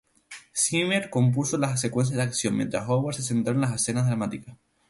[0.55, 4.57] Zimmer compuso las secuencias de acción, mientras Howard se centró en las escenas dramáticas.